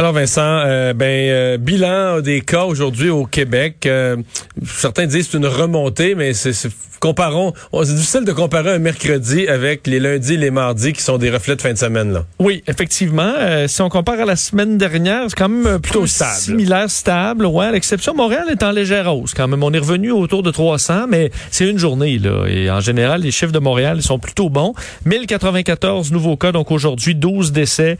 [0.00, 3.84] Alors Vincent, euh, ben euh, bilan des cas aujourd'hui au Québec.
[3.84, 4.16] Euh,
[4.64, 6.54] certains disent c'est une remontée, mais c'est
[7.00, 7.54] comparons.
[7.72, 11.30] C'est difficile de comparer un mercredi avec les lundis et les mardis qui sont des
[11.30, 12.26] reflets de fin de semaine là.
[12.38, 13.32] Oui, effectivement.
[13.68, 16.36] si on compare à la semaine dernière, c'est quand même plutôt stable.
[16.36, 17.46] similaire, stable.
[17.46, 19.62] Ouais, à l'exception Montréal est en légère hausse quand même.
[19.62, 22.44] On est revenu autour de 300, mais c'est une journée là.
[22.48, 24.74] Et en général, les chiffres de Montréal ils sont plutôt bons.
[25.06, 27.96] 1094 nouveaux cas, donc aujourd'hui 12 décès,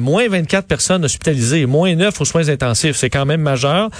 [0.00, 2.96] moins 24 personnes hospitalisées moins 9 aux soins intensifs.
[2.96, 3.90] C'est quand même majeur.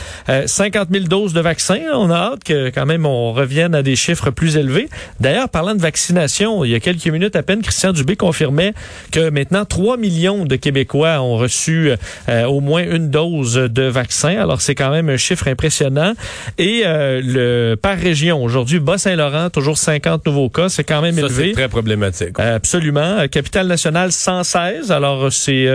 [0.47, 1.81] 50 euh, 000 doses de vaccins.
[1.95, 4.89] On a hâte que quand même on revienne à des chiffres plus élevés.
[5.21, 8.75] D'ailleurs, parlant de vaccination, il y a quelques minutes à peine, Christian Dubé confirmait
[9.13, 11.93] que maintenant 3 millions de Québécois ont reçu
[12.29, 14.41] euh, au moins une dose de vaccin.
[14.41, 16.13] Alors c'est quand même un chiffre impressionnant.
[16.59, 20.69] Et euh, le par région, aujourd'hui, Bas-Saint-Laurent, toujours 50 nouveaux cas.
[20.69, 21.47] C'est quand même Ça, élevé.
[21.49, 22.39] C'est très problématique.
[22.39, 23.27] absolument.
[23.29, 24.93] Capitale nationale, 116.
[24.93, 25.67] Alors c'est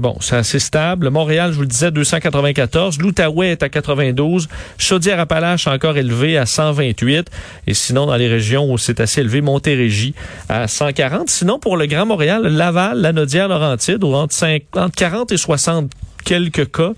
[0.00, 1.10] bon, c'est assez stable.
[1.14, 2.98] Montréal, je vous le disais, 294.
[2.98, 4.48] L'Outaouais est à 92.
[4.78, 7.30] Chaudière-Appalaches encore élevé à 128.
[7.66, 10.14] Et sinon, dans les régions où c'est assez élevé, Montérégie
[10.48, 11.30] à 140.
[11.30, 15.90] Sinon, pour le Grand Montréal, Laval, Lanaudière, Laurentide, entre, 50, 40 et 60
[16.24, 16.92] quelques cas,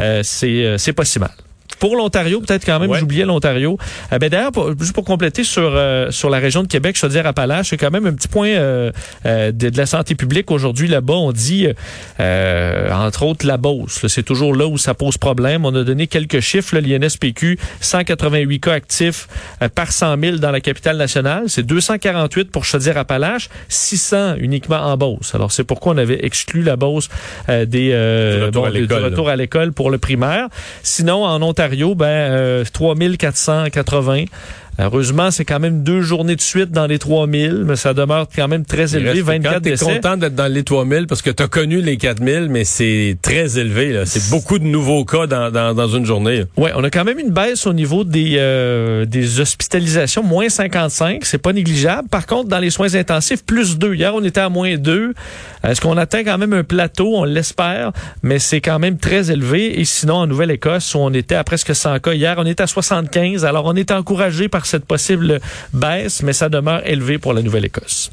[0.00, 1.30] euh, euh, c'est pas si mal.
[1.78, 3.78] Pour l'Ontario, peut-être quand même, j'oubliais l'Ontario.
[4.12, 7.12] Euh, ben d'ailleurs, juste pour compléter sur euh, sur la région de Québec, je veux
[7.12, 8.90] dire Appalaches, c'est quand même un petit point euh,
[9.24, 11.14] de, de, la santé publique aujourd'hui là-bas.
[11.14, 11.68] On dit
[12.18, 14.06] entre autres la Beauce.
[14.08, 15.64] C'est toujours là où ça pose problème.
[15.64, 16.76] On a donné quelques chiffres.
[16.78, 19.28] L'INSPQ, 188 cas actifs
[19.74, 21.44] par 100 000 dans la capitale nationale.
[21.46, 25.34] C'est 248 pour Chaudière-Appalaches, 600 uniquement en Beauce.
[25.34, 27.08] Alors c'est pourquoi on avait exclu la Beauce
[27.48, 27.90] des
[28.50, 30.48] du retour, à l'école pour le primaire.
[30.82, 34.26] Sinon, en Ontario ben, euh, 3480.
[34.80, 38.46] Heureusement, c'est quand même deux journées de suite dans les 3000, mais ça demeure quand
[38.46, 39.22] même très élevé.
[39.22, 42.48] 24 tu es content d'être dans les 3000 parce que tu as connu les 4000,
[42.48, 44.02] mais c'est très élevé.
[44.06, 46.44] C'est beaucoup de nouveaux cas dans, dans, dans une journée.
[46.56, 51.24] Oui, on a quand même une baisse au niveau des, euh, des hospitalisations, moins 55.
[51.24, 52.08] C'est pas négligeable.
[52.08, 53.94] Par contre, dans les soins intensifs, plus 2.
[53.94, 55.12] Hier, on était à moins 2.
[55.64, 57.16] Est-ce qu'on atteint quand même un plateau?
[57.16, 57.90] On l'espère,
[58.22, 59.80] mais c'est quand même très élevé.
[59.80, 62.68] Et sinon, en Nouvelle-Écosse, où on était à presque 100 cas hier, on est à
[62.68, 63.44] 75.
[63.44, 65.40] Alors, on est encouragé par cette possible
[65.72, 68.10] baisse, mais ça demeure élevé pour la Nouvelle-Écosse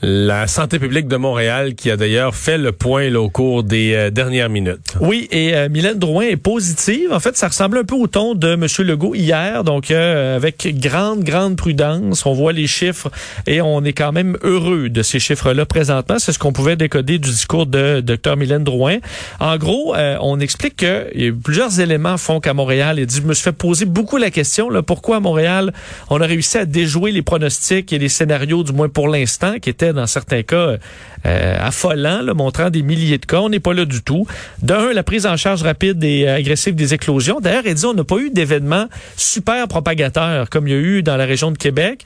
[0.00, 4.10] la santé publique de Montréal qui a d'ailleurs fait le point au cours des euh,
[4.10, 4.94] dernières minutes.
[5.00, 7.12] Oui, et euh, Mylène Drouin est positive.
[7.12, 8.66] En fait, ça ressemble un peu au ton de M.
[8.86, 12.24] Legault hier, donc euh, avec grande, grande prudence.
[12.26, 13.10] On voit les chiffres
[13.46, 16.18] et on est quand même heureux de ces chiffres-là présentement.
[16.18, 18.98] C'est ce qu'on pouvait décoder du discours de Dr Mylène Drouin.
[19.40, 23.44] En gros, on explique que plusieurs éléments font qu'à Montréal, il dit, je me suis
[23.44, 25.72] fait poser beaucoup la question, pourquoi à Montréal,
[26.10, 29.70] on a réussi à déjouer les pronostics et les scénarios, du moins pour l'instant, qui
[29.70, 30.76] étaient dans certains cas
[31.26, 33.38] euh, affolants, montrant des milliers de cas.
[33.38, 34.26] On n'est pas là du tout.
[34.62, 37.40] D'un, la prise en charge rapide et agressive des éclosions.
[37.40, 41.02] D'ailleurs, elle dit on n'a pas eu d'événements super propagateurs comme il y a eu
[41.02, 42.04] dans la région de Québec.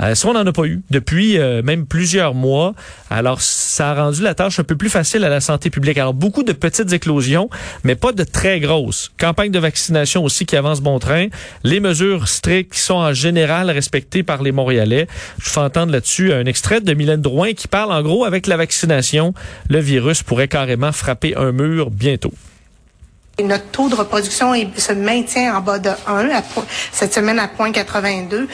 [0.00, 2.74] Euh, on n'en a pas eu depuis euh, même plusieurs mois.
[3.10, 5.98] Alors, ça a rendu la tâche un peu plus facile à la santé publique.
[5.98, 7.50] Alors, beaucoup de petites éclosions,
[7.84, 9.10] mais pas de très grosses.
[9.18, 11.28] Campagne de vaccination aussi qui avance bon train.
[11.64, 15.06] Les mesures strictes sont en général respectées par les Montréalais.
[15.38, 18.56] Je fais entendre là-dessus un extrait de Mylène Drouin qui parle en gros avec la
[18.56, 19.34] vaccination,
[19.68, 22.32] le virus pourrait carrément frapper un mur bientôt.
[23.42, 26.28] Notre taux de reproduction se maintient en bas de 1
[26.92, 28.34] cette semaine à 0.82.
[28.34, 28.46] Euh,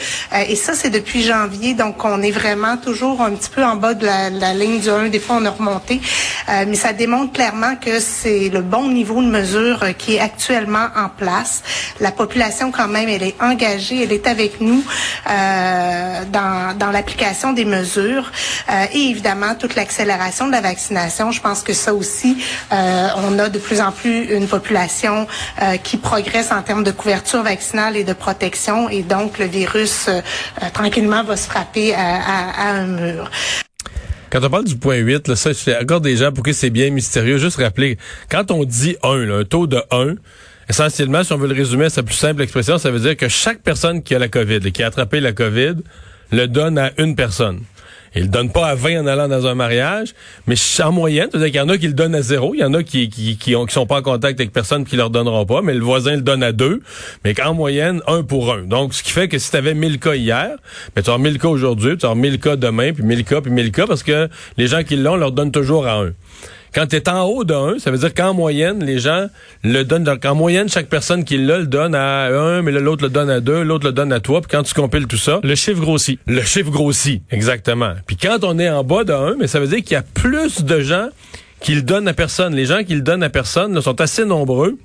[0.47, 1.73] et ça, c'est depuis janvier.
[1.73, 5.09] Donc, on est vraiment toujours un petit peu en bas de la, ligne du 1.
[5.09, 6.01] Des fois, on a remonté.
[6.49, 10.19] Euh, mais ça démontre clairement que c'est le bon niveau de mesure euh, qui est
[10.19, 11.63] actuellement en place.
[11.99, 14.83] La population, quand même, elle est engagée, elle est avec nous
[15.27, 18.31] dans, dans l'application des mesures.
[18.93, 21.31] et évidemment, toute l'accélération de la vaccination.
[21.31, 22.37] Je pense que ça aussi,
[22.71, 24.76] on a de plus en plus une population
[25.61, 28.89] euh, qui progresse en termes de couverture vaccinale et de protection.
[28.89, 30.21] Et donc, le virus, euh,
[30.61, 33.29] euh, tranquillement, va se frapper à, un mur.
[34.29, 36.69] Quand on parle du point 8, là, ça, je encore des gens pour qui c'est
[36.69, 37.37] bien mystérieux.
[37.37, 37.97] Juste rappeler,
[38.29, 40.15] quand on dit 1, un taux de 1,
[40.69, 43.29] essentiellement, si on veut le résumer à sa plus simple expression, ça veut dire que
[43.29, 45.75] chaque personne qui a la COVID et qui a attrapé la COVID
[46.31, 47.61] le donne à une personne.
[48.15, 50.13] Il le donne pas à 20 en allant dans un mariage,
[50.47, 52.63] mais en moyenne, c'est-à-dire qu'il y en a qui le donnent à zéro, il y
[52.63, 55.09] en a qui qui, qui, ont, qui sont pas en contact avec personne qui leur
[55.09, 56.81] donneront pas, mais le voisin le donne à deux,
[57.23, 58.63] mais qu'en moyenne, un pour un.
[58.63, 60.57] Donc, ce qui fait que si tu avais 1000 cas hier,
[60.95, 63.51] ben, tu as 1000 cas aujourd'hui, tu as 1000 cas demain, puis 1000 cas, puis
[63.51, 66.13] 1000 cas, parce que les gens qui l'ont leur donnent toujours à un.
[66.77, 69.29] Quand tu es en haut d'un, ça veut dire qu'en moyenne, les gens
[69.63, 70.03] le donnent.
[70.03, 73.31] Donc, en moyenne, chaque personne qui l'a le donne à un, mais l'autre le donne
[73.31, 74.41] à deux, l'autre le donne à trois.
[74.41, 76.19] Puis quand tu compiles tout ça, le chiffre grossit.
[76.27, 77.93] Le chiffre grossit, exactement.
[78.05, 80.65] Puis quand on est en bas d'un, mais ça veut dire qu'il y a plus
[80.65, 81.07] de gens
[81.61, 82.53] qu'il donne à personne.
[82.53, 84.77] Les gens qui le donnent à personne là, sont assez nombreux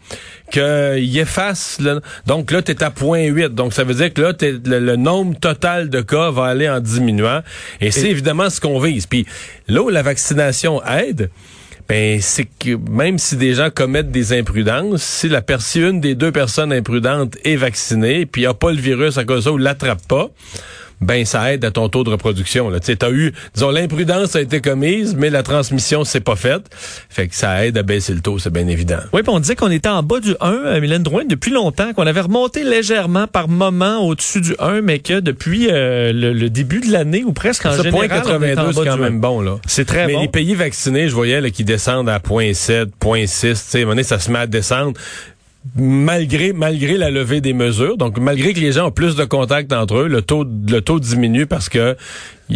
[0.51, 1.79] qu'ils effacent.
[1.79, 2.01] Là.
[2.25, 3.49] Donc là, tu es à 0.8.
[3.49, 6.81] Donc ça veut dire que là, le, le, nombre total de cas va aller en
[6.81, 7.43] diminuant.
[7.83, 9.05] Et, c'est évidemment ce qu'on vise.
[9.05, 9.27] Puis
[9.69, 11.29] là où la vaccination aide,
[11.89, 16.15] ben c'est que même si des gens commettent des imprudences, si la personne, une des
[16.15, 19.59] deux personnes imprudentes est vaccinée, puis a pas le virus à cause de ça ou
[19.59, 20.31] l'attrape pas,
[21.03, 22.71] ben ça aide à ton taux de reproduction.
[22.81, 26.63] Tu as eu, disons, l'imprudence a été commise, mais la transmission s'est pas faite.
[27.11, 29.01] Fait que ça aide à baisser le taux, c'est bien évident.
[29.13, 31.93] Oui, puis on disait qu'on était en bas du 1, euh, Mylène Drouin, depuis longtemps,
[31.93, 36.81] qu'on avait remonté légèrement par moment au-dessus du 1, mais que depuis euh, le, début
[36.81, 39.41] de l'année, ou presque en général, 82, c'est quand même bon.
[39.41, 39.57] là.
[39.67, 40.23] C'est très mais bon.
[40.23, 44.31] les pays vaccinés, je voyais là, qui descendent à 0.7, 0.6, tu sais, ça se
[44.31, 44.99] met à descendre
[45.77, 49.73] malgré malgré la levée des mesures, donc malgré que les gens ont plus de contacts
[49.73, 51.97] entre eux, le taux le taux diminue parce que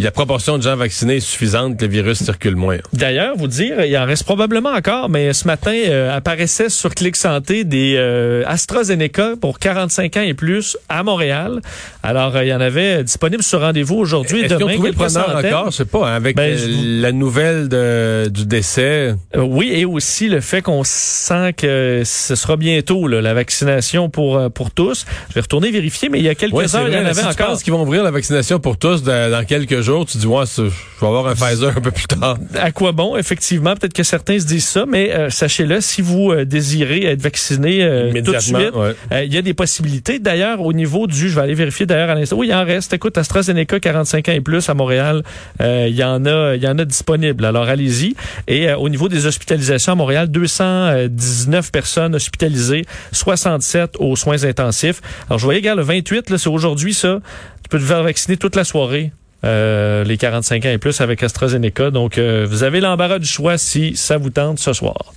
[0.01, 2.77] la proportion de gens vaccinés est suffisante que le virus circule moins.
[2.93, 7.15] D'ailleurs, vous dire, il en reste probablement encore, mais ce matin euh, apparaissait sur Clic
[7.15, 11.61] Santé des euh, AstraZeneca pour 45 ans et plus à Montréal.
[12.03, 14.73] Alors, euh, il y en avait disponible sur rendez-vous aujourd'hui et demain.
[14.77, 16.57] Le preneur encore, je sais pas, hein, avec ben,
[17.01, 19.15] la nouvelle de, du décès.
[19.35, 24.51] oui, et aussi le fait qu'on sent que ce sera bientôt là, la vaccination pour
[24.51, 25.05] pour tous.
[25.29, 27.31] Je vais retourner vérifier, mais il y a quelques heures, il y en avait encore.
[27.31, 30.43] Je pense qu'ils vont ouvrir la vaccination pour tous dans quelques jours tu dis, ouais,
[30.55, 32.37] je vais avoir un Pfizer un peu plus tard.
[32.55, 33.17] À quoi bon?
[33.17, 37.21] Effectivement, peut-être que certains se disent ça, mais euh, sachez-le, si vous euh, désirez être
[37.21, 38.73] vacciné euh, tout de suite,
[39.11, 40.19] il y a des possibilités.
[40.19, 42.93] D'ailleurs, au niveau du, je vais aller vérifier d'ailleurs à l'instant, oui, il en reste.
[42.93, 45.23] Écoute, AstraZeneca, 45 ans et plus à Montréal,
[45.59, 47.45] il y en a, il y en a disponible.
[47.45, 48.15] Alors, allez-y.
[48.47, 55.01] Et au niveau des hospitalisations à Montréal, 219 personnes hospitalisées, 67 aux soins intensifs.
[55.29, 57.19] Alors, je voyais, gars, le 28, là, c'est aujourd'hui, ça.
[57.63, 59.11] Tu peux te faire vacciner toute la soirée.
[59.43, 61.91] Euh, les 45 ans et plus avec AstraZeneca.
[61.91, 65.13] Donc, euh, vous avez l'embarras du choix si ça vous tente ce soir.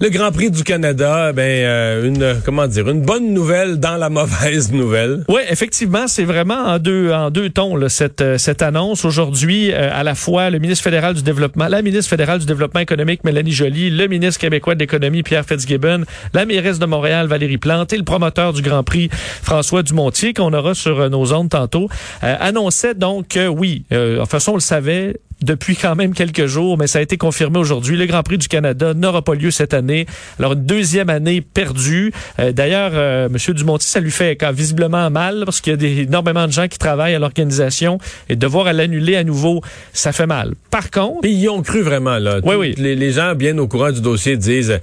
[0.00, 4.10] Le Grand Prix du Canada, ben euh, une comment dire, une bonne nouvelle dans la
[4.10, 5.24] mauvaise nouvelle.
[5.28, 9.90] Oui, effectivement, c'est vraiment en deux en deux tons cette euh, cette annonce aujourd'hui euh,
[9.92, 13.52] à la fois le ministre fédéral du développement, la ministre fédérale du développement économique Mélanie
[13.52, 17.96] Joly, le ministre québécois de l'économie Pierre Fitzgibbon, la mairesse de Montréal Valérie Plante et
[17.96, 19.08] le promoteur du Grand Prix
[19.42, 21.88] François Dumontier qu'on aura sur nos ondes tantôt
[22.20, 26.86] annonçait donc que oui, toute façon on le savait, depuis quand même quelques jours, mais
[26.86, 27.96] ça a été confirmé aujourd'hui.
[27.96, 30.06] Le Grand Prix du Canada n'aura pas lieu cette année.
[30.38, 32.12] Alors, une deuxième année perdue.
[32.38, 33.54] Euh, d'ailleurs, euh, M.
[33.54, 36.68] Dumonti, ça lui fait quand, visiblement mal parce qu'il y a des, énormément de gens
[36.68, 37.98] qui travaillent à l'organisation
[38.28, 39.60] et devoir l'annuler à nouveau,
[39.92, 40.54] ça fait mal.
[40.70, 41.20] Par contre...
[41.22, 42.40] Puis ils ont cru vraiment, là.
[42.42, 42.74] Oui, oui.
[42.78, 44.80] Les, les gens bien au courant du dossier disent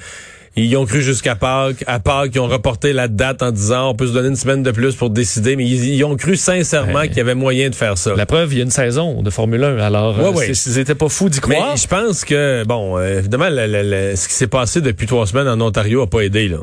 [0.55, 1.83] ils ont cru jusqu'à Pâques.
[1.87, 4.63] À Pâques, ils ont reporté la date en disant on peut se donner une semaine
[4.63, 7.97] de plus pour décider, mais ils, ont cru sincèrement qu'il y avait moyen de faire
[7.97, 8.13] ça.
[8.15, 10.95] La preuve, il y a une saison de Formule 1, alors ouais, euh, ils n'étaient
[10.95, 11.71] pas fous d'y croire.
[11.71, 15.59] Mais je pense que, bon, euh, évidemment, ce qui s'est passé depuis trois semaines en
[15.61, 16.57] Ontario a pas aidé, là.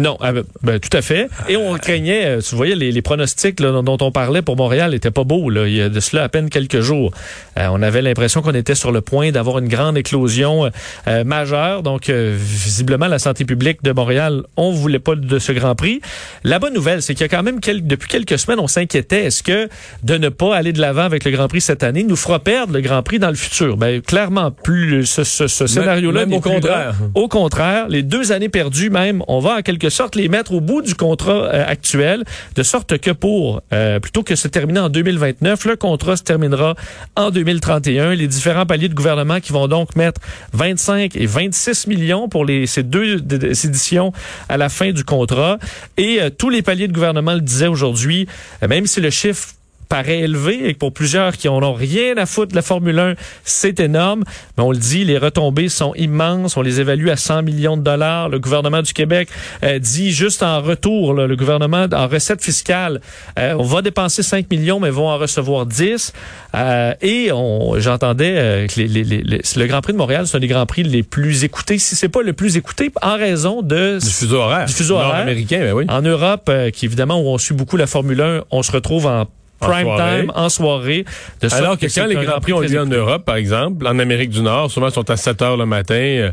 [0.00, 1.28] Non, ah, ben, ben, tout à fait.
[1.46, 5.24] Et on craignait, euh, tu voyais, les, pronostics dont on parlait pour Montréal n'étaient pas
[5.24, 5.50] beaux.
[5.50, 5.66] Là.
[5.66, 7.12] Il y a de cela à peine quelques jours.
[7.58, 10.70] Euh, on avait l'impression qu'on était sur le point d'avoir une grande éclosion
[11.06, 11.82] euh, majeure.
[11.82, 16.00] Donc, visiblement, la santé publique de Montréal, on voulait pas de ce Grand Prix.
[16.44, 19.26] La bonne nouvelle, c'est qu'il y a quand même, depuis quelques semaines, on s'inquiétait.
[19.26, 19.68] Est-ce que
[20.02, 22.72] de ne pas aller de l'avant avec le Grand Prix cette année nous fera perdre
[22.72, 23.76] le Grand Prix dans le futur?
[23.76, 26.94] Ben, clairement, plus ce, ce, scénario-là au contraire.
[27.14, 30.82] Au contraire, les deux années perdues même, on va en sorte les mettre au bout
[30.82, 35.64] du contrat euh, actuel, de sorte que pour, euh, plutôt que se terminer en 2029,
[35.64, 36.74] le contrat se terminera
[37.16, 38.14] en 2031.
[38.14, 40.20] Les différents paliers de gouvernement qui vont donc mettre
[40.52, 44.12] 25 et 26 millions pour les, ces deux éditions
[44.48, 45.58] à la fin du contrat.
[45.96, 48.26] Et euh, tous les paliers de gouvernement le disaient aujourd'hui,
[48.66, 49.48] même si le chiffre
[49.90, 53.14] paraît élevé et pour plusieurs qui en ont rien à foutre de la Formule 1,
[53.44, 54.22] c'est énorme.
[54.56, 56.56] Mais on le dit, les retombées sont immenses.
[56.56, 58.28] On les évalue à 100 millions de dollars.
[58.28, 59.28] Le gouvernement du Québec
[59.64, 63.00] euh, dit juste en retour, le gouvernement en recette fiscale,
[63.38, 66.12] euh, on va dépenser 5 millions, mais vont en recevoir 10.
[66.54, 67.30] Euh, et
[67.78, 71.42] j'entendais que les, le Grand Prix de Montréal, c'est un des Grands Prix les plus
[71.42, 74.94] écoutés, si c'est pas le plus écouté, en raison de du fuseau horaire, du fuseau
[74.94, 75.58] horaire américain.
[75.60, 75.86] Ben oui.
[75.88, 79.26] En Europe, qui évidemment où on suit beaucoup la Formule 1, on se retrouve en
[79.60, 81.04] prime time en soirée.
[81.40, 84.30] De Alors que, quand les Grands Prix ont lieu en Europe, par exemple, en Amérique
[84.30, 86.30] du Nord, souvent ils sont à 7 heures le matin.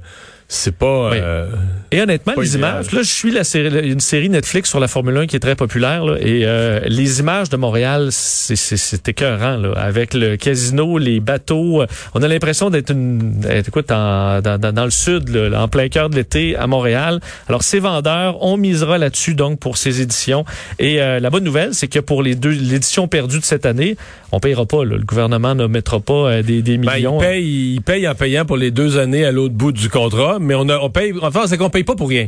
[0.48, 1.12] Euh, c'est pas.
[1.14, 1.48] Euh,
[1.92, 5.16] et honnêtement, les images, là, je suis la série, une série Netflix sur la Formule
[5.18, 9.74] 1 qui est très populaire, là, et euh, les images de Montréal, c'est écœurant, là,
[9.76, 11.84] avec le casino, les bateaux.
[12.14, 16.10] On a l'impression d'être une, écoute, dans, dans, dans, le sud, là, en plein cœur
[16.10, 17.20] de l'été à Montréal.
[17.48, 20.46] Alors, ces vendeurs, on misera là-dessus donc pour ces éditions.
[20.80, 23.96] Et euh, la bonne nouvelle, c'est que pour les deux l'édition perdue de cette année,
[24.32, 24.84] on payera pas.
[24.84, 24.98] Là.
[24.98, 27.18] Le gouvernement ne mettra pas des, des ben, millions.
[27.20, 30.37] il, paye, il paye en payant pour les deux années à l'autre bout du contrat
[30.40, 31.14] mais on, a, on paye.
[31.22, 32.28] Enfin, c'est qu'on paye pas pour rien.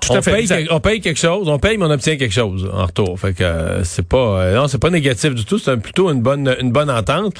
[0.00, 2.86] Tout on, paye, on paye quelque chose, on paye, mais on obtient quelque chose en
[2.86, 3.18] retour.
[3.18, 5.58] Fait que euh, c'est pas, euh, non, c'est pas négatif du tout.
[5.58, 7.34] C'est plutôt une bonne, une bonne entente.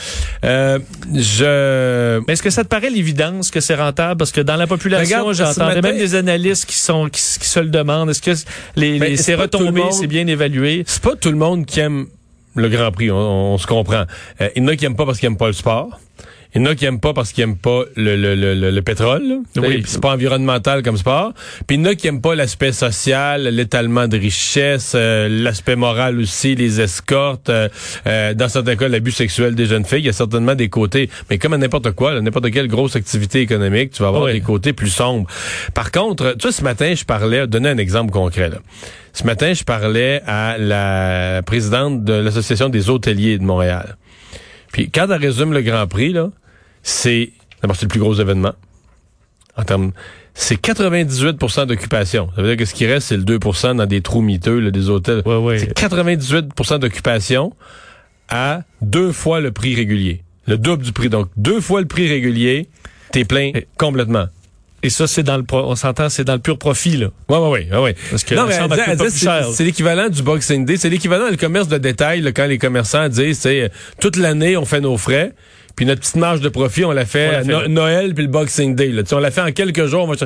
[0.44, 0.78] Euh,
[1.14, 2.20] je.
[2.26, 4.18] Mais est-ce que ça te paraît l'évidence que c'est rentable?
[4.18, 8.10] Parce que dans la population, j'entendais même des analystes qui sont, qui, se le demandent.
[8.10, 8.32] Est-ce que
[8.76, 10.82] les, les c'est retombé, c'est bien évalué?
[10.86, 12.06] C'est pas tout le monde qui aime
[12.54, 13.10] le Grand Prix.
[13.10, 14.04] On, se comprend.
[14.56, 15.98] Il y en a qui aiment pas parce qu'ils aiment pas le sport.
[16.54, 18.82] Il y en a qui aiment pas parce qu'ils aiment pas le, le, le, le
[18.82, 19.40] pétrole.
[19.56, 19.82] Oui.
[19.86, 21.34] C'est pas environnemental comme sport.
[21.66, 25.76] Puis il y en a qui aiment pas l'aspect social, l'étalement de richesse, euh, l'aspect
[25.76, 27.68] moral aussi, les escortes, euh,
[28.06, 30.00] euh, dans certains cas l'abus sexuel des jeunes filles.
[30.00, 33.40] Il y a certainement des côtés, mais comme à n'importe quoi, n'importe quelle grosse activité
[33.40, 35.28] économique, tu vas avoir des côtés plus sombres.
[35.74, 38.48] Par contre, tu vois, ce matin, je parlais, donner un exemple concret.
[38.48, 38.56] Là.
[39.12, 43.96] Ce matin, je parlais à la présidente de l'Association des hôteliers de Montréal.
[44.72, 46.30] Puis quand elle résume le Grand Prix, là,
[46.82, 47.32] c'est
[47.62, 48.52] d'abord c'est le plus gros événement.
[49.56, 49.92] En termes,
[50.34, 52.30] c'est 98% d'occupation.
[52.36, 54.88] Ça veut dire que ce qui reste, c'est le 2% dans des trous miteux des
[54.88, 55.22] hôtels.
[55.58, 57.52] C'est 98% d'occupation
[58.28, 60.22] à deux fois le prix régulier.
[60.46, 61.08] Le double du prix.
[61.08, 62.68] Donc, deux fois le prix régulier,
[63.10, 64.26] t'es plein complètement.
[64.82, 67.08] Et ça, c'est dans le, on s'entend, c'est dans le pur profit, là.
[67.28, 67.96] Oui, oui, oui, ouais.
[68.10, 68.54] Parce que non, mais
[69.52, 70.76] c'est l'équivalent du Boxing Day.
[70.76, 73.70] C'est l'équivalent du commerce de détail, là, quand les commerçants disent, c'est
[74.00, 75.32] toute l'année, on fait nos frais.
[75.78, 78.88] Puis notre petite marge de profit, on l'a fait, à Noël puis le Boxing Day.
[78.88, 79.02] Là.
[79.12, 80.08] on l'a fait en quelques jours.
[80.08, 80.16] Mais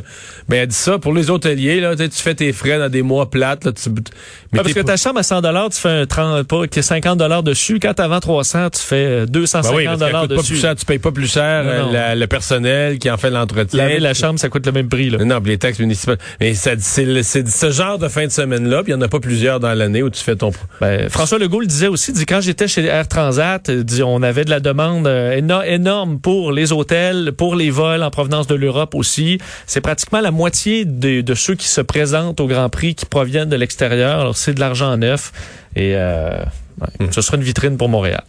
[0.48, 3.28] ben, elle dit ça, pour les hôteliers, là, tu fais tes frais dans des mois
[3.28, 3.66] plates.
[3.66, 7.44] Là, tu, mais parce que ta chambre à 100 tu fais un 30, pas, 50
[7.44, 7.80] dessus.
[7.80, 10.36] Quand t'as 300, tu fais 250 ben oui, dessus.
[10.36, 13.88] Pas plus cher, tu payes pas plus cher euh, le personnel qui en fait l'entretien.
[13.88, 15.10] La, la chambre, ça coûte le même prix.
[15.10, 15.22] Là.
[15.22, 16.16] Non, les taxes municipales.
[16.40, 19.60] Mais c'est ce genre de fin de semaine-là, puis il n'y en a pas plusieurs
[19.60, 20.50] dans l'année où tu fais ton...
[20.80, 24.46] Ben, François Legault le disait aussi, dit, quand j'étais chez Air Transat, dit, on avait
[24.46, 28.94] de la demande euh, énorme pour les hôtels, pour les vols en provenance de l'Europe
[28.94, 29.38] aussi.
[29.66, 33.48] C'est pratiquement la moitié de, de, ceux qui se présentent au Grand Prix qui proviennent
[33.48, 34.20] de l'extérieur.
[34.20, 35.32] Alors c'est de l'argent neuf
[35.76, 36.42] et euh,
[36.80, 38.24] ouais, ce sera une vitrine pour Montréal.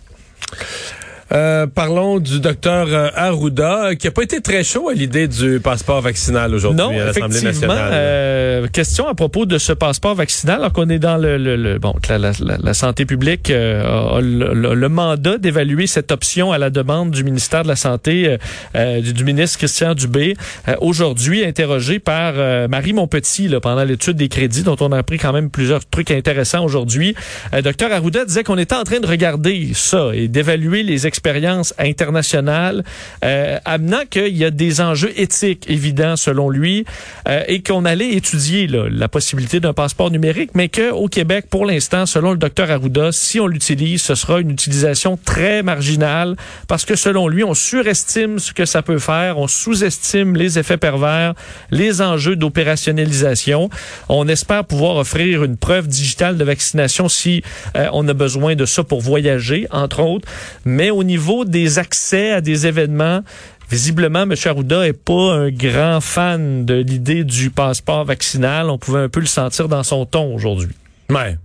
[1.33, 5.59] Euh, parlons du docteur euh, Arruda, qui a pas été très chaud à l'idée du
[5.59, 7.89] passeport vaccinal aujourd'hui à l'Assemblée nationale.
[7.91, 11.95] Euh, question à propos de ce passeport vaccinal, alors qu'on est dans le, le, bon,
[12.07, 17.23] la, la, la, santé publique a le, mandat d'évaluer cette option à la demande du
[17.23, 18.37] ministère de la Santé,
[18.75, 20.35] du, du, ministre Christian Dubé,
[20.81, 22.35] aujourd'hui interrogé par
[22.69, 26.11] Marie Monpetit là, pendant l'étude des crédits, dont on a appris quand même plusieurs trucs
[26.11, 27.15] intéressants aujourd'hui.
[27.63, 31.73] docteur Arruda disait qu'on était en train de regarder ça et d'évaluer les expériences expérience
[31.79, 32.83] internationale,
[33.23, 36.83] euh, amenant qu'il y a des enjeux éthiques évidents selon lui
[37.29, 42.05] euh, et qu'on allait étudier la possibilité d'un passeport numérique, mais qu'au Québec, pour l'instant,
[42.05, 46.35] selon le docteur Arruda, si on l'utilise, ce sera une utilisation très marginale
[46.67, 50.75] parce que selon lui, on surestime ce que ça peut faire, on sous-estime les effets
[50.75, 51.35] pervers,
[51.71, 53.69] les enjeux d'opérationnalisation.
[54.09, 57.43] On espère pouvoir offrir une preuve digitale de vaccination si
[57.77, 60.27] euh, on a besoin de ça pour voyager, entre autres,
[60.65, 63.21] mais au niveau niveau des accès à des événements,
[63.69, 64.35] Visiblement, M.
[64.45, 68.69] Arruda est pas un grand fan de l'idée du passeport vaccinal.
[68.69, 70.75] On pouvait un peu le sentir dans son ton aujourd'hui.
[71.09, 71.37] Ouais,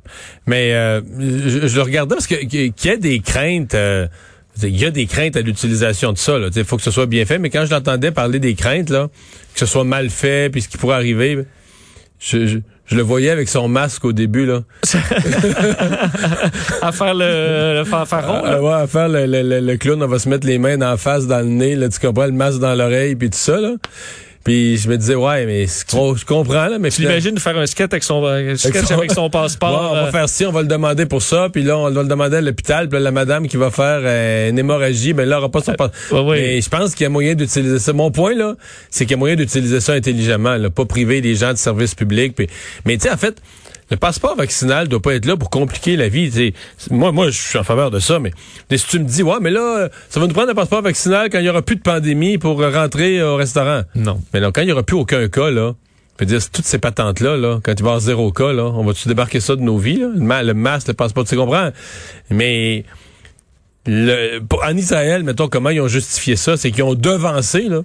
[0.47, 3.75] mais euh, je, le regardais parce qu'il y a des craintes.
[3.75, 4.09] Euh,
[4.63, 6.37] il y a des craintes à l'utilisation de ça.
[6.55, 7.39] Il faut que ce soit bien fait.
[7.39, 9.09] Mais quand je l'entendais parler des craintes, là,
[9.55, 11.45] que ce soit mal fait, puis ce qui pourrait arriver,
[12.19, 12.59] je
[12.97, 14.63] le voyais avec son masque au début, là.
[16.83, 18.63] à faire le, le fanfaron, là.
[18.63, 20.97] ouais, à faire le, le, le, clown, on va se mettre les mains dans la
[20.97, 23.73] face, dans le nez, là, tu comprends, le masque dans l'oreille, puis tout ça, là.
[24.45, 26.91] Puis je me disais, ouais, mais je comprends, là, mais...
[26.91, 28.23] Tu l'imagines faire un sketch avec son,
[28.57, 29.91] sketch avec son passeport.
[29.93, 30.11] on va euh?
[30.11, 32.41] faire ci, on va le demander pour ça, puis là, on va le demander à
[32.41, 35.61] l'hôpital, puis la madame qui va faire euh, une hémorragie, ben là, elle aura pas
[35.61, 36.31] son passeport.
[36.31, 37.93] Mais je pense qu'il y a moyen d'utiliser ça.
[37.93, 38.55] Mon point, là,
[38.91, 41.95] c'est qu'il y a moyen d'utiliser ça intelligemment, là, pas priver les gens de services
[41.95, 42.35] publics.
[42.35, 42.49] Puis...
[42.87, 43.37] Mais tu sais, en fait,
[43.91, 46.53] le passeport vaccinal doit pas être là pour compliquer la vie.
[46.91, 48.33] moi, moi, je suis en faveur de ça, mais
[48.77, 51.39] si tu me dis, ouais, mais là, ça va nous prendre un passeport vaccinal quand
[51.39, 53.83] il y aura plus de pandémie pour rentrer au restaurant.
[53.95, 54.21] Non.
[54.35, 55.75] Mais non, quand il y aura plus aucun cas, là,
[56.21, 59.09] je dire, toutes ces patentes-là, là, quand il va avoir zéro cas, là, on va-tu
[59.09, 60.43] débarquer ça de nos vies, là?
[60.43, 61.71] Le masque, le passeport, tu comprends?
[62.31, 62.85] Mais
[63.89, 67.83] en Israël, mettons comment ils ont justifié ça, c'est qu'ils ont devancé, là.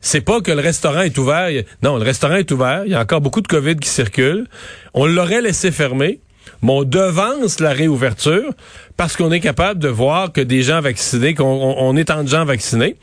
[0.00, 1.48] C'est pas que le restaurant est ouvert.
[1.82, 2.82] Non, le restaurant est ouvert.
[2.84, 4.46] Il y a encore beaucoup de COVID qui circulent.
[4.92, 6.20] On l'aurait laissé fermer.
[6.62, 8.52] Mais on devance la réouverture
[8.98, 12.44] parce qu'on est capable de voir que des gens vaccinés, qu'on on est en gens
[12.44, 12.96] vaccinés.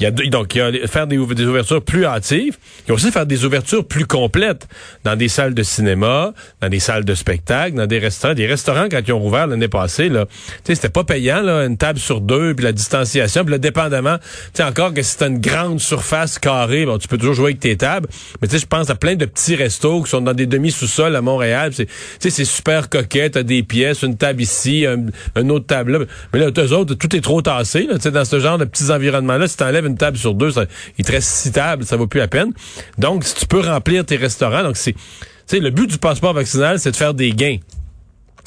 [0.00, 2.56] Il y a donc il y a faire des, ouvertures plus hâtives.
[2.86, 4.68] Il y a aussi faire des ouvertures plus complètes
[5.04, 8.34] dans des salles de cinéma, dans des salles de spectacle, dans des restaurants.
[8.34, 10.26] Des restaurants quand ils ont ouvert l'année passée, là,
[10.64, 14.18] c'était pas payant là, une table sur deux, puis la distanciation, puis là, dépendamment,
[14.54, 17.76] tu encore que c'est une grande surface carrée, bon, tu peux toujours jouer avec tes
[17.76, 18.08] tables.
[18.40, 20.70] Mais tu sais, je pense à plein de petits restos qui sont dans des demi
[20.70, 21.72] sous-sols à Montréal.
[21.74, 21.88] C'est,
[22.20, 26.04] c'est super coquet, t'as des pièces, une table ici, un, autre table là.
[26.32, 27.88] Mais là, eux autres, tout est trop tassé.
[27.88, 30.52] Là, dans ce genre de petits environnements-là, si t'enlèves une table sur deux,
[30.98, 32.52] il te reste six tables, ça vaut plus la peine.
[32.98, 34.94] Donc, si tu peux remplir tes restaurants, donc c'est,
[35.52, 37.58] le but du passeport vaccinal, c'est de faire des gains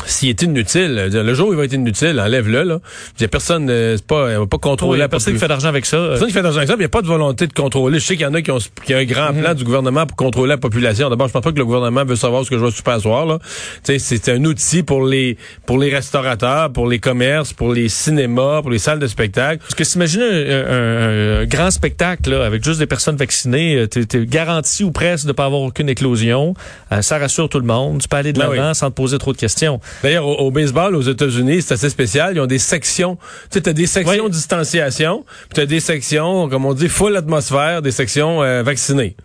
[0.05, 2.63] s'il est inutile, le jour où il va être inutile, enlève-le.
[2.63, 2.79] Là.
[3.17, 5.00] Il y a personne, euh, c'est pas, on va pas contrôler.
[5.00, 5.98] Il y a personne qui fait d'argent avec ça.
[5.98, 8.00] Personne qui fait d'argent avec ça, il n'y a pas de volonté de contrôler.
[8.00, 9.55] Je sais qu'il y en a qui ont, qui ont un grand plan mhm.
[9.55, 11.10] du gouvernement pour contrôler la population.
[11.10, 13.25] D'abord, je pense pas que le gouvernement veut savoir ce que je vais super soir.
[13.25, 13.39] Là.
[13.83, 18.71] C'est un outil pour les pour les restaurateurs, pour les commerces, pour les cinémas, pour
[18.71, 19.60] les salles de spectacle.
[19.60, 24.00] Parce que s'imaginer un, un, grand spectacle là, avec juste des personnes vaccinées, euh, tu
[24.00, 26.53] es, garanti ou presque de pas avoir aucune éclosion.
[26.91, 28.01] Euh, ça rassure tout le monde.
[28.01, 29.79] Tu peux aller de ben l'avant sans te poser trop de questions.
[30.03, 32.36] D'ailleurs, au, baseball, aux États-Unis, c'est assez spécial.
[32.36, 33.17] Ils ont des sections.
[33.50, 36.89] Tu sais, as des sections de distanciation, puis tu as des sections, comme on dit,
[36.89, 39.15] full atmosphère, des sections euh, vaccinées.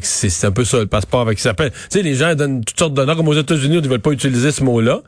[0.00, 1.54] C'est un peu ça, le passeport vacciné.
[1.56, 4.00] Tu sais, les gens donnent toutes sortes de noms, comme aux États-Unis, ils ne veulent
[4.00, 5.02] pas utiliser ce mot-là.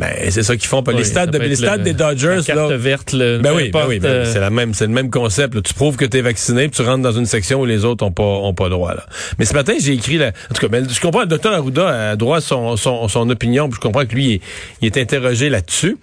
[0.00, 0.82] Mais c'est ça qu'ils font.
[0.96, 3.98] les stades, de, les stades des Dodgers, la carte verte, le, ben oui, ben oui,
[3.98, 5.62] ben euh, c'est la même, c'est le même concept.
[5.62, 8.04] Tu prouves que tu es vacciné, puis tu rentres dans une section où les autres
[8.06, 8.94] ont pas, ont pas droit.
[8.94, 9.04] Là.
[9.38, 12.12] Mais ce matin, j'ai écrit, la, en tout cas, ben, je comprends, le docteur Arruda
[12.12, 14.40] a droit son, son, son opinion, puis je comprends que lui,
[14.80, 15.98] il est, interrogé là-dessus.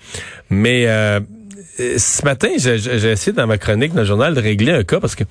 [0.52, 1.20] Mais euh,
[1.80, 5.16] ce matin, j'ai essayé dans ma chronique dans le journal de régler un cas parce
[5.16, 5.24] que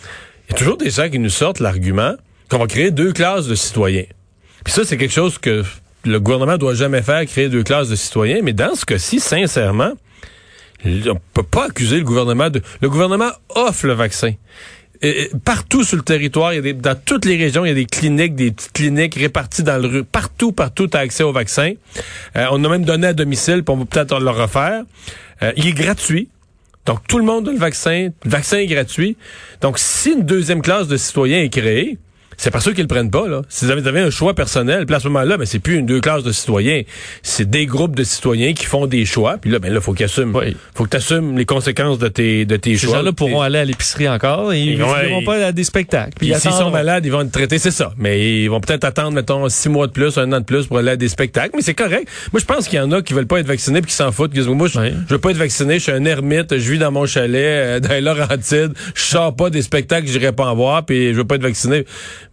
[0.49, 2.15] il y a toujours des gens qui nous sortent l'argument
[2.49, 4.07] qu'on va créer deux classes de citoyens.
[4.65, 5.63] Puis ça, c'est quelque chose que
[6.07, 8.41] le gouvernement doit jamais faire, créer deux classes de citoyens.
[8.43, 9.93] Mais dans ce cas-ci, sincèrement,
[10.85, 12.63] on peut pas accuser le gouvernement de...
[12.81, 14.33] Le gouvernement offre le vaccin.
[15.45, 17.87] Partout sur le territoire, il y a dans toutes les régions, il y a des
[17.87, 20.05] cliniques, des petites cliniques réparties dans le rue.
[20.05, 21.75] Partout, partout, tu as accès au vaccin.
[22.37, 24.85] Euh, on a même donné à domicile, puis on va peut-être le refaire.
[25.43, 26.29] Euh, il est gratuit.
[26.87, 28.09] Donc, tout le monde a le vaccin.
[28.25, 29.17] Le vaccin est gratuit.
[29.61, 31.99] Donc, si une deuxième classe de citoyens est créée,
[32.37, 33.43] c'est pas ceux qui le prennent pas, là.
[33.49, 36.01] Si vous avez, un choix personnel, puis à ce moment-là, ben, c'est plus une deux
[36.01, 36.83] classes de citoyens.
[37.23, 39.39] C'est des groupes de citoyens qui font des choix.
[39.39, 40.39] Puis là, ben là, faut qu'ils assument.
[40.75, 42.91] Faut que tu assumes les conséquences de tes, de tes choix.
[42.91, 46.13] Ces gens-là pourront aller à l'épicerie encore et ils ne vont pas à des spectacles.
[46.19, 47.93] Puis s'ils sont malades, ils vont être traités, c'est ça.
[47.97, 50.79] Mais ils vont peut-être attendre, mettons, six mois de plus, un an de plus pour
[50.79, 51.53] aller à des spectacles.
[51.55, 52.09] Mais c'est correct.
[52.33, 54.13] Moi, je pense qu'il y en a qui veulent pas être vaccinés puis qui s'en
[54.13, 54.37] foutent.
[54.49, 57.37] moi, je, veux pas être vacciné, je suis un ermite, je vis dans mon chalet,
[57.37, 61.19] euh, dans les Laurentides, je sors pas des spectacles, j'irai pas en voir, puis je
[61.19, 61.85] veux pas être vacciné.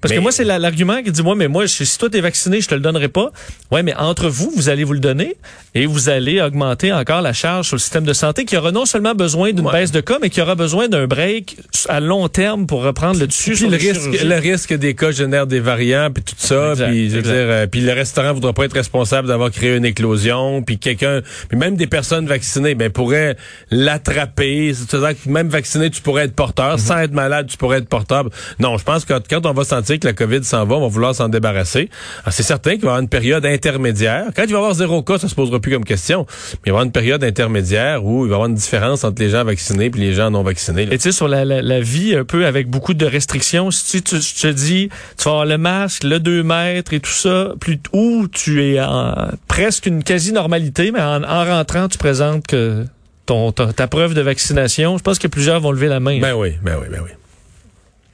[0.03, 2.59] Parce que moi, c'est la argument qui dit, moi, mais moi, si toi, t'es vacciné,
[2.59, 3.31] je te le donnerai pas.
[3.71, 5.37] Ouais, mais entre vous, vous allez vous le donner
[5.75, 8.85] et vous allez augmenter encore la charge sur le système de santé qui aura non
[8.85, 12.67] seulement besoin d'une baisse de cas, mais qui aura besoin d'un break à long terme
[12.67, 16.23] pour reprendre le dessus sur le risque, le risque des cas génère des variants puis
[16.23, 16.73] tout ça.
[16.75, 19.85] puis, je veux dire, euh, puis le restaurant voudra pas être responsable d'avoir créé une
[19.85, 20.61] éclosion.
[20.63, 23.37] Puis quelqu'un, puis même des personnes vaccinées, ben pourraient
[23.71, 24.73] l'attraper.
[24.73, 26.77] C'est-à-dire que même vacciné, tu pourrais être porteur.
[26.77, 26.87] Mm-hmm.
[26.87, 28.25] Sans être malade, tu pourrais être porteur.
[28.59, 30.87] Non, je pense que quand on va sentir que la COVID s'en va, on va
[30.87, 31.89] vouloir s'en débarrasser.
[32.29, 34.25] c'est certain qu'il va y avoir une période intermédiaire.
[34.35, 36.25] Quand il va y avoir zéro cas, ça se posera plus comme question.
[36.29, 39.03] Mais il va y avoir une période intermédiaire où il va y avoir une différence
[39.03, 40.83] entre les gens vaccinés et les gens non vaccinés.
[40.83, 44.19] Et tu sais, sur la, la, vie un peu avec beaucoup de restrictions, si tu,
[44.19, 48.27] te dis, tu vas avoir le masque, le 2 mètres et tout ça, plus où
[48.27, 49.13] tu es en
[49.47, 52.85] presque une quasi-normalité, mais en, rentrant, tu présentes que
[53.25, 56.19] ton, ta, ta preuve de vaccination, je pense que plusieurs vont lever la main.
[56.19, 57.11] Ben oui, ben oui, ben oui.